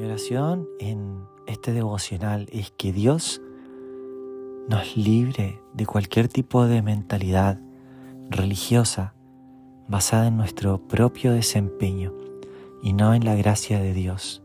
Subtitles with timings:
[0.00, 3.42] Mi oración en este devocional es que Dios
[4.66, 7.60] nos libre de cualquier tipo de mentalidad
[8.30, 9.12] religiosa
[9.88, 12.14] basada en nuestro propio desempeño
[12.82, 14.42] y no en la gracia de Dios.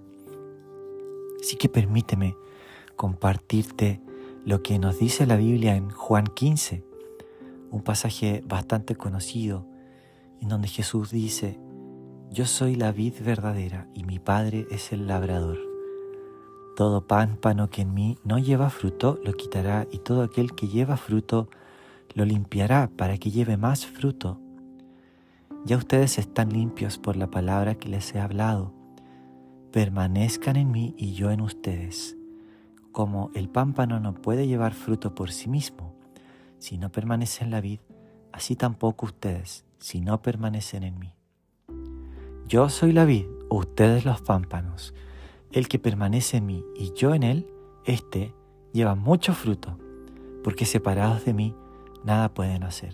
[1.40, 2.36] Así que permíteme
[2.98, 4.02] compartirte
[4.44, 6.84] lo que nos dice la Biblia en Juan 15,
[7.72, 9.66] un pasaje bastante conocido,
[10.42, 11.58] en donde Jesús dice,
[12.36, 15.58] Yo soy la vid verdadera y mi Padre es el labrador.
[16.76, 20.98] Todo pámpano que en mí no lleva fruto lo quitará y todo aquel que lleva
[20.98, 21.48] fruto
[22.14, 24.38] lo limpiará para que lleve más fruto.
[25.64, 28.74] Ya ustedes están limpios por la palabra que les he hablado.
[29.72, 32.18] Permanezcan en mí y yo en ustedes.
[32.92, 35.96] Como el pámpano no puede llevar fruto por sí mismo,
[36.60, 37.80] si no permanece en la vid,
[38.34, 41.15] así tampoco ustedes, si no permanecen en mí.
[42.48, 44.94] Yo soy la vid, ustedes los pámpanos.
[45.52, 47.48] El que permanece en mí y yo en él,
[47.86, 48.36] éste
[48.72, 49.80] lleva mucho fruto,
[50.44, 51.56] porque separados de mí
[52.04, 52.94] nada pueden hacer.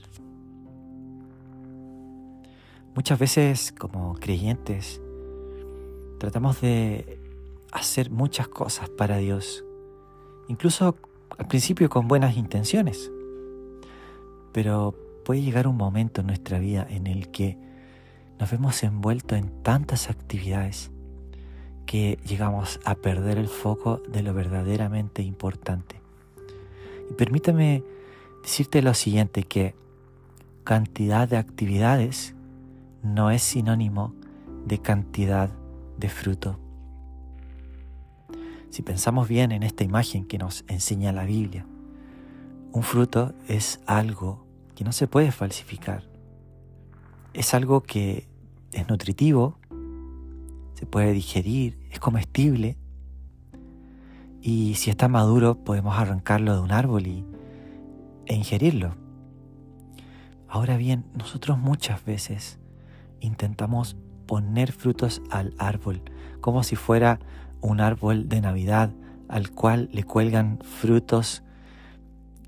[2.95, 5.01] Muchas veces como creyentes
[6.17, 7.19] tratamos de
[7.73, 9.65] hacer muchas cosas para Dios,
[10.47, 10.95] incluso
[11.37, 13.11] al principio con buenas intenciones.
[14.53, 17.70] Pero puede llegar un momento en nuestra vida en el que
[18.41, 20.89] nos vemos envueltos en tantas actividades
[21.85, 26.01] que llegamos a perder el foco de lo verdaderamente importante.
[27.11, 27.83] Y permítame
[28.41, 29.75] decirte lo siguiente, que
[30.63, 32.33] cantidad de actividades
[33.03, 34.15] no es sinónimo
[34.65, 35.51] de cantidad
[35.99, 36.59] de fruto.
[38.71, 41.67] Si pensamos bien en esta imagen que nos enseña la Biblia,
[42.71, 46.09] un fruto es algo que no se puede falsificar.
[47.33, 48.30] Es algo que
[48.73, 49.57] es nutritivo,
[50.73, 52.77] se puede digerir, es comestible.
[54.41, 57.25] Y si está maduro podemos arrancarlo de un árbol y,
[58.25, 58.95] e ingerirlo.
[60.47, 62.59] Ahora bien, nosotros muchas veces
[63.19, 63.95] intentamos
[64.25, 66.01] poner frutos al árbol,
[66.41, 67.19] como si fuera
[67.61, 68.91] un árbol de Navidad
[69.27, 71.43] al cual le cuelgan frutos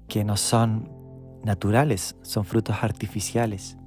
[0.08, 0.90] que no son
[1.44, 3.78] naturales, son frutos artificiales.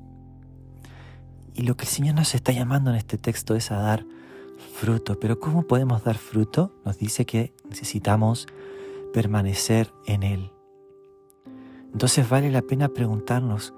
[1.56, 4.04] Y lo que el Señor nos está llamando en este texto es a dar
[4.74, 5.18] fruto.
[5.18, 6.70] Pero ¿cómo podemos dar fruto?
[6.84, 8.46] Nos dice que necesitamos
[9.14, 10.52] permanecer en Él.
[11.94, 13.72] Entonces vale la pena preguntarnos,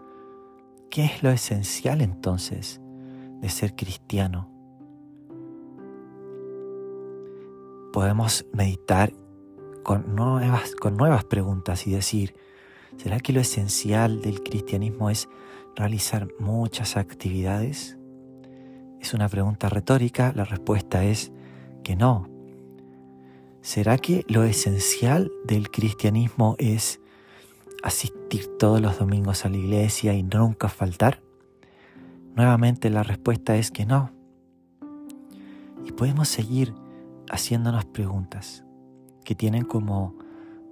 [0.91, 2.81] ¿qué es lo esencial entonces
[3.41, 4.51] de ser cristiano?
[7.93, 9.13] Podemos meditar
[9.85, 12.35] con nuevas, con nuevas preguntas y decir,
[12.97, 15.29] ¿será que lo esencial del cristianismo es
[15.79, 17.97] realizar muchas actividades?
[19.01, 21.31] Es una pregunta retórica, la respuesta es
[21.85, 22.29] que no.
[23.63, 27.01] ¿Será que lo esencial del cristianismo es
[27.85, 31.23] asistir todos los domingos a la iglesia y nunca faltar?
[32.35, 34.11] Nuevamente la respuesta es que no.
[35.87, 36.75] Y podemos seguir
[37.31, 38.65] haciéndonos preguntas
[39.25, 40.17] que tienen como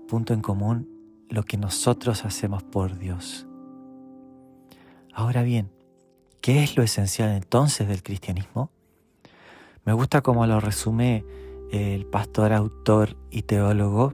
[0.08, 0.88] punto en común
[1.28, 3.46] lo que nosotros hacemos por Dios.
[5.18, 5.72] Ahora bien,
[6.42, 8.70] ¿qué es lo esencial entonces del cristianismo?
[9.86, 11.24] Me gusta cómo lo resume
[11.72, 14.12] el pastor, autor y teólogo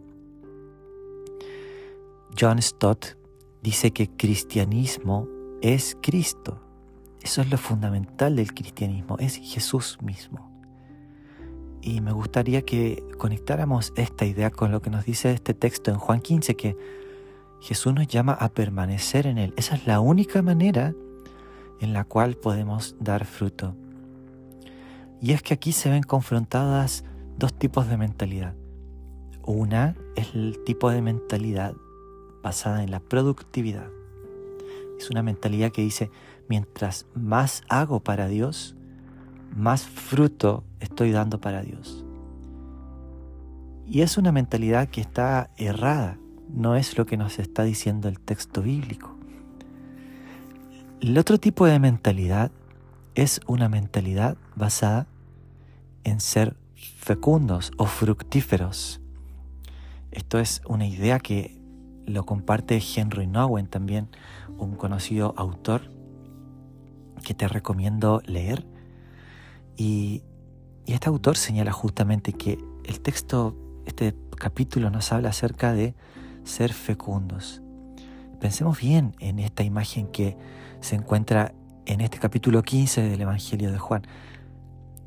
[2.38, 3.18] John Stott.
[3.64, 5.26] Dice que cristianismo
[5.60, 6.60] es Cristo.
[7.20, 10.52] Eso es lo fundamental del cristianismo, es Jesús mismo.
[11.80, 15.98] Y me gustaría que conectáramos esta idea con lo que nos dice este texto en
[15.98, 16.76] Juan 15, que
[17.62, 19.54] Jesús nos llama a permanecer en Él.
[19.56, 20.94] Esa es la única manera
[21.80, 23.76] en la cual podemos dar fruto.
[25.20, 27.04] Y es que aquí se ven confrontadas
[27.38, 28.54] dos tipos de mentalidad.
[29.46, 31.74] Una es el tipo de mentalidad
[32.42, 33.88] basada en la productividad.
[34.98, 36.10] Es una mentalidad que dice,
[36.48, 38.74] mientras más hago para Dios,
[39.54, 42.04] más fruto estoy dando para Dios.
[43.86, 46.18] Y es una mentalidad que está errada,
[46.52, 49.16] no es lo que nos está diciendo el texto bíblico.
[51.00, 52.52] El otro tipo de mentalidad
[53.14, 55.06] es una mentalidad basada
[56.04, 59.00] en ser fecundos o fructíferos.
[60.10, 61.58] Esto es una idea que
[62.06, 64.08] lo comparte Henry Nowen también,
[64.58, 65.82] un conocido autor
[67.24, 68.66] que te recomiendo leer
[69.76, 70.22] y,
[70.84, 73.56] este autor señala justamente que el texto,
[73.86, 75.94] este capítulo nos habla acerca de
[76.44, 77.62] ser fecundos.
[78.40, 80.36] Pensemos bien en esta imagen que
[80.80, 81.54] se encuentra
[81.86, 84.02] en este capítulo 15 del Evangelio de Juan.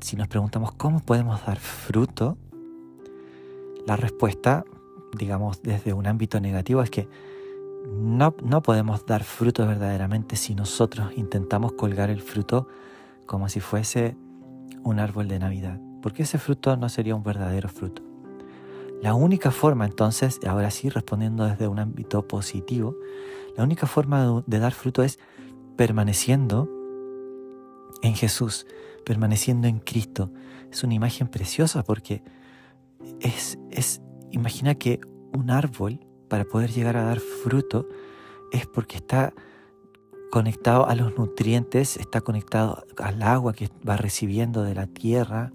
[0.00, 2.38] Si nos preguntamos cómo podemos dar fruto,
[3.86, 4.64] La respuesta,
[5.16, 7.08] digamos, desde un ámbito negativo es que
[7.86, 12.66] no, no podemos dar fruto verdaderamente si nosotros intentamos colgar el fruto
[13.26, 14.16] como si fuese
[14.82, 18.02] un árbol de Navidad, porque ese fruto no sería un verdadero fruto.
[19.02, 22.96] La única forma entonces, ahora sí respondiendo desde un ámbito positivo,
[23.56, 25.18] la única forma de dar fruto es
[25.76, 26.68] permaneciendo
[28.02, 28.66] en Jesús,
[29.04, 30.30] permaneciendo en Cristo.
[30.70, 32.22] Es una imagen preciosa porque
[33.20, 35.00] es, es, imagina que
[35.32, 37.86] un árbol para poder llegar a dar fruto
[38.52, 39.32] es porque está
[40.30, 45.52] conectado a los nutrientes, está conectado al agua que va recibiendo de la tierra,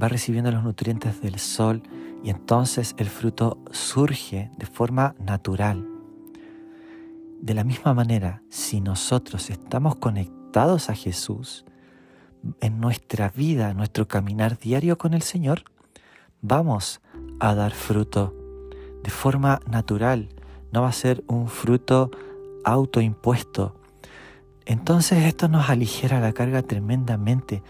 [0.00, 1.82] va recibiendo los nutrientes del sol
[2.24, 5.86] y entonces el fruto surge de forma natural.
[7.38, 11.66] De la misma manera, si nosotros estamos conectados a Jesús,
[12.60, 15.64] en nuestra vida, nuestro caminar diario con el Señor,
[16.40, 17.02] vamos
[17.40, 18.34] a dar fruto
[19.02, 20.30] de forma natural,
[20.72, 22.10] no va a ser un fruto
[22.64, 23.76] autoimpuesto.
[24.64, 27.62] Entonces esto nos aligera la carga tremendamente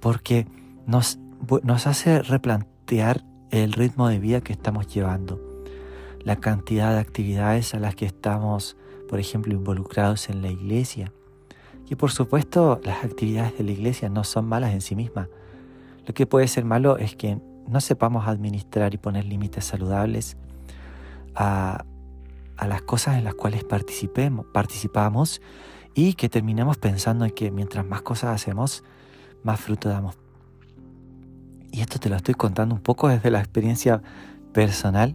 [0.00, 0.46] porque
[0.86, 1.18] nos,
[1.62, 3.24] nos hace replantear
[3.64, 5.40] el ritmo de vida que estamos llevando,
[6.20, 8.76] la cantidad de actividades a las que estamos,
[9.08, 11.12] por ejemplo, involucrados en la iglesia.
[11.88, 15.28] Y por supuesto, las actividades de la iglesia no son malas en sí mismas.
[16.06, 17.38] Lo que puede ser malo es que
[17.68, 20.36] no sepamos administrar y poner límites saludables
[21.34, 21.84] a,
[22.66, 25.42] las cosas en las cuales participemos, participamos
[25.94, 28.82] y que terminemos pensando en que mientras más cosas hacemos,
[29.42, 30.25] más fruto damos.
[31.72, 34.02] Y esto te lo estoy contando un poco desde la experiencia
[34.52, 35.14] personal,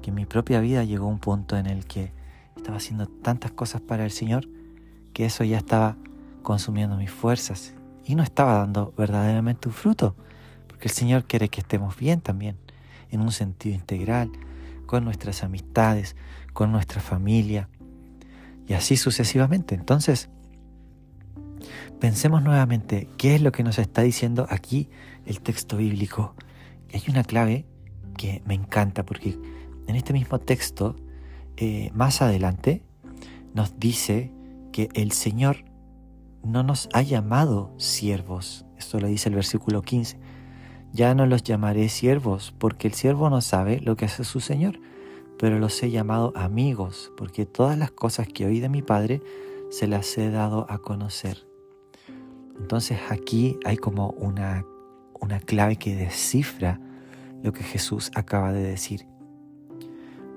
[0.00, 2.12] que en mi propia vida llegó un punto en el que
[2.56, 4.48] estaba haciendo tantas cosas para el Señor
[5.12, 5.96] que eso ya estaba
[6.42, 7.74] consumiendo mis fuerzas
[8.04, 10.16] y no estaba dando verdaderamente un fruto,
[10.66, 12.56] porque el Señor quiere que estemos bien también,
[13.10, 14.30] en un sentido integral,
[14.86, 16.16] con nuestras amistades,
[16.52, 17.68] con nuestra familia,
[18.66, 19.74] y así sucesivamente.
[19.74, 20.30] Entonces,
[22.00, 24.88] pensemos nuevamente qué es lo que nos está diciendo aquí
[25.26, 26.34] el texto bíblico.
[26.90, 27.66] Y hay una clave
[28.16, 29.38] que me encanta porque
[29.86, 30.96] en este mismo texto,
[31.56, 32.82] eh, más adelante,
[33.54, 34.32] nos dice
[34.72, 35.64] que el Señor
[36.42, 38.64] no nos ha llamado siervos.
[38.76, 40.18] Esto lo dice el versículo 15.
[40.92, 44.78] Ya no los llamaré siervos, porque el siervo no sabe lo que hace su Señor,
[45.38, 49.22] pero los he llamado amigos, porque todas las cosas que oí de mi Padre
[49.70, 51.51] se las he dado a conocer.
[52.58, 54.64] Entonces aquí hay como una,
[55.20, 56.80] una clave que descifra
[57.42, 59.06] lo que Jesús acaba de decir.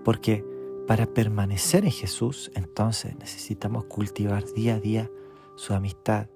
[0.04, 0.44] Porque
[0.88, 5.10] para permanecer en Jesús, entonces necesitamos cultivar día a día
[5.56, 6.28] su amistad.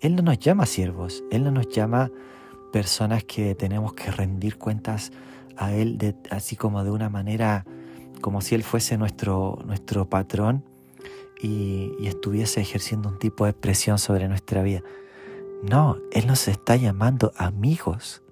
[0.00, 2.10] Él no nos llama siervos, Él no nos llama
[2.72, 5.12] personas que tenemos que rendir cuentas
[5.56, 7.64] a Él de, así como de una manera,
[8.20, 10.64] como si Él fuese nuestro, nuestro patrón
[11.40, 14.82] y, y estuviese ejerciendo un tipo de presión sobre nuestra vida.
[15.68, 18.22] No, Él nos está llamando amigos.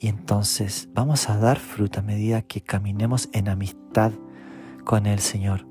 [0.00, 4.12] Y entonces vamos a dar fruto a medida que caminemos en amistad
[4.84, 5.66] con el Señor.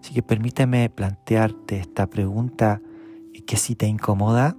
[0.00, 2.80] Así que permíteme plantearte esta pregunta
[3.46, 4.56] que si te incomoda,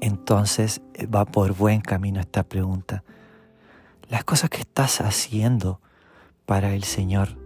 [0.00, 3.04] entonces eh, va por buen camino esta pregunta.
[4.08, 5.80] Las cosas que estás haciendo
[6.46, 7.36] para el Señor,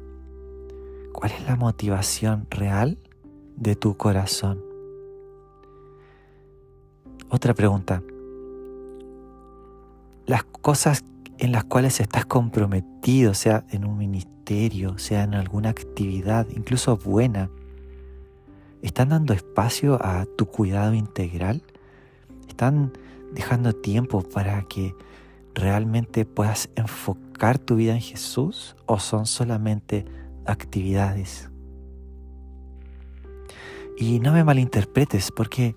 [1.12, 2.98] ¿cuál es la motivación real
[3.56, 4.73] de tu corazón?
[7.34, 8.00] Otra pregunta.
[10.24, 11.04] Las cosas
[11.38, 17.50] en las cuales estás comprometido, sea en un ministerio, sea en alguna actividad, incluso buena,
[18.82, 21.64] ¿están dando espacio a tu cuidado integral?
[22.46, 22.92] ¿Están
[23.32, 24.94] dejando tiempo para que
[25.56, 30.04] realmente puedas enfocar tu vida en Jesús o son solamente
[30.46, 31.50] actividades?
[33.98, 35.74] Y no me malinterpretes porque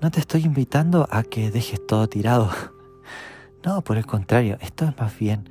[0.00, 2.50] no te estoy invitando a que dejes todo tirado.
[3.62, 5.46] No, por el contrario, esto es más bien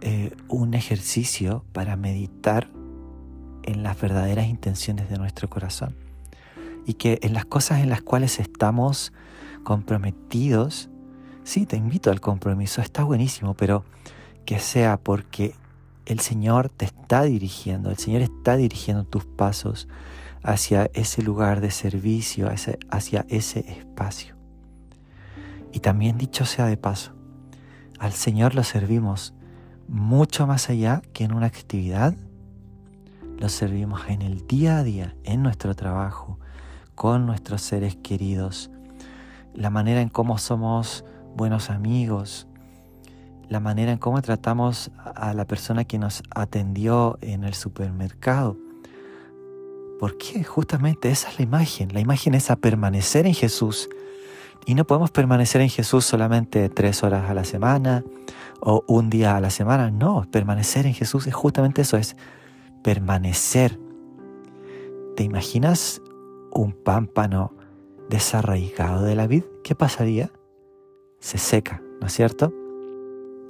[0.00, 2.68] eh, un ejercicio para meditar
[3.62, 5.94] en las verdaderas intenciones de nuestro corazón.
[6.84, 9.12] Y que en las cosas en las cuales estamos
[9.62, 10.90] comprometidos,
[11.44, 13.84] sí, te invito al compromiso, está buenísimo, pero
[14.44, 15.54] que sea porque
[16.06, 19.86] el Señor te está dirigiendo, el Señor está dirigiendo tus pasos
[20.44, 22.48] hacia ese lugar de servicio,
[22.90, 24.36] hacia ese espacio.
[25.72, 27.12] Y también dicho sea de paso,
[27.98, 29.34] al Señor lo servimos
[29.88, 32.14] mucho más allá que en una actividad.
[33.38, 36.38] Lo servimos en el día a día, en nuestro trabajo,
[36.94, 38.70] con nuestros seres queridos,
[39.54, 41.04] la manera en cómo somos
[41.36, 42.46] buenos amigos,
[43.48, 48.56] la manera en cómo tratamos a la persona que nos atendió en el supermercado.
[49.98, 50.44] ¿Por qué?
[50.44, 51.92] Justamente esa es la imagen.
[51.92, 53.88] La imagen es a permanecer en Jesús.
[54.66, 58.04] Y no podemos permanecer en Jesús solamente tres horas a la semana
[58.60, 59.90] o un día a la semana.
[59.90, 62.16] No, permanecer en Jesús es justamente eso, es
[62.82, 63.78] permanecer.
[65.16, 66.00] ¿Te imaginas
[66.50, 67.52] un pámpano
[68.08, 69.44] desarraigado de la vid?
[69.62, 70.30] ¿Qué pasaría?
[71.20, 72.52] Se seca, ¿no es cierto?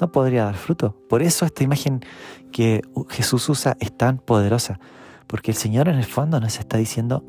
[0.01, 0.97] no podría dar fruto.
[1.09, 2.05] Por eso esta imagen
[2.53, 4.81] que Jesús usa es tan poderosa,
[5.27, 7.25] porque el Señor en el fondo nos está diciendo,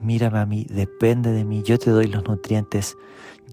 [0.00, 2.96] mírame a mí, depende de mí, yo te doy los nutrientes,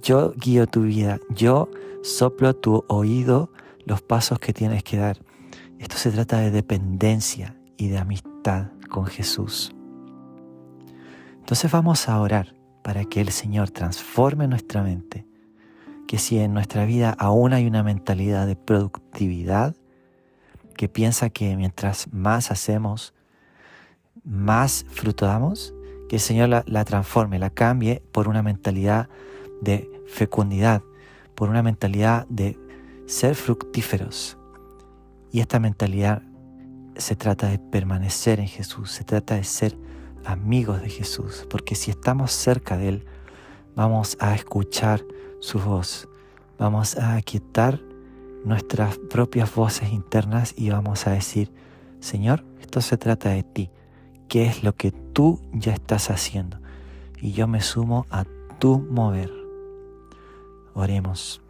[0.01, 1.69] yo guío tu vida, yo
[2.03, 3.51] soplo tu oído
[3.85, 5.19] los pasos que tienes que dar.
[5.79, 9.73] Esto se trata de dependencia y de amistad con Jesús.
[11.39, 15.27] Entonces vamos a orar para que el Señor transforme nuestra mente
[16.07, 19.75] que si en nuestra vida aún hay una mentalidad de productividad
[20.75, 23.13] que piensa que mientras más hacemos,
[24.23, 25.73] más fruto damos,
[26.09, 29.09] que el Señor la, la transforme, la cambie por una mentalidad
[29.61, 30.81] de fecundidad,
[31.35, 32.57] por una mentalidad de
[33.05, 34.37] ser fructíferos.
[35.31, 36.21] Y esta mentalidad
[36.95, 39.77] se trata de permanecer en Jesús, se trata de ser
[40.25, 43.05] amigos de Jesús, porque si estamos cerca de Él,
[43.75, 45.03] vamos a escuchar
[45.39, 46.07] su voz.
[46.57, 47.79] Vamos a aquietar
[48.43, 51.51] nuestras propias voces internas y vamos a decir,
[51.99, 53.69] Señor, esto se trata de ti.
[54.27, 56.59] ¿Qué es lo que tú ya estás haciendo?
[57.21, 58.25] Y yo me sumo a
[58.59, 59.31] tu mover.
[60.73, 61.41] Oremos.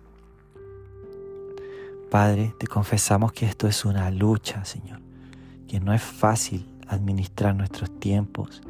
[2.12, 5.00] Padre, te confesamos que esto es una lucha, Señor,
[5.68, 8.62] que no es fácil administrar nuestros tiempos,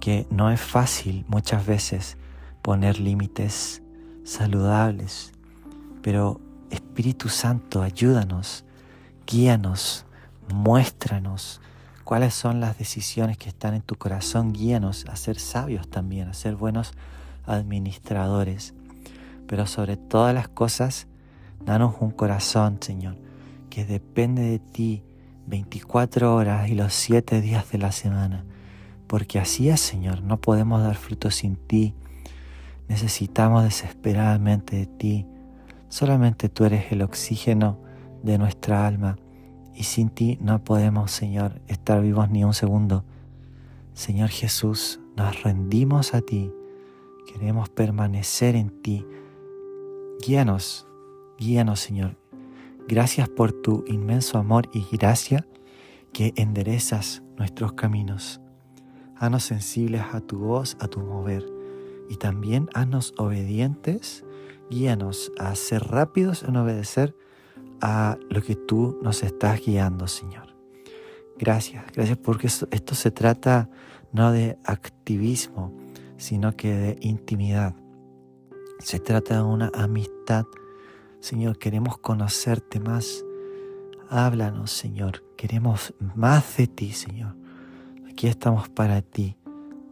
[0.00, 2.16] que no es fácil muchas veces
[2.62, 3.82] poner límites
[4.24, 5.32] saludables.
[6.00, 6.40] Pero
[6.70, 8.64] Espíritu Santo, ayúdanos,
[9.26, 10.06] guíanos,
[10.54, 11.60] muéstranos
[12.10, 16.34] cuáles son las decisiones que están en tu corazón, guíanos a ser sabios también, a
[16.34, 16.92] ser buenos
[17.46, 18.74] administradores.
[19.46, 21.06] Pero sobre todas las cosas,
[21.64, 23.16] danos un corazón, Señor,
[23.70, 25.04] que depende de ti
[25.46, 28.44] 24 horas y los 7 días de la semana.
[29.06, 31.94] Porque así es, Señor, no podemos dar fruto sin ti.
[32.88, 35.26] Necesitamos desesperadamente de ti.
[35.88, 37.78] Solamente tú eres el oxígeno
[38.24, 39.16] de nuestra alma
[39.80, 43.02] y sin ti no podemos, Señor, estar vivos ni un segundo.
[43.94, 46.52] Señor Jesús, nos rendimos a ti.
[47.26, 49.06] Queremos permanecer en ti.
[50.20, 50.86] Guíanos,
[51.38, 52.18] guíanos, Señor.
[52.88, 55.46] Gracias por tu inmenso amor y gracia
[56.12, 58.42] que enderezas nuestros caminos.
[59.16, 61.46] Hanos sensibles a tu voz, a tu mover
[62.10, 64.26] y también haznos obedientes,
[64.68, 67.16] guíanos a ser rápidos en obedecer
[67.80, 70.54] a lo que tú nos estás guiando, Señor.
[71.38, 73.70] Gracias, gracias porque esto, se trata
[74.12, 75.72] no de activismo,
[76.18, 77.74] sino que de intimidad.
[78.78, 80.44] Se trata de una amistad.
[81.20, 83.24] Señor, queremos conocerte más.
[84.10, 85.24] Háblanos, Señor.
[85.36, 87.36] Queremos más de ti, Señor.
[88.10, 89.38] Aquí estamos para ti.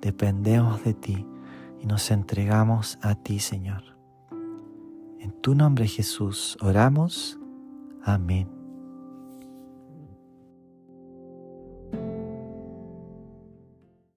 [0.02, 1.26] Dependemos de ti
[1.80, 3.96] y nos entregamos a ti, Señor.
[5.18, 7.38] En tu nombre Jesús oramos.
[8.02, 8.57] Amém.